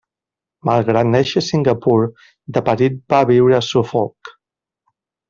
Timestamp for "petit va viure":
2.71-3.59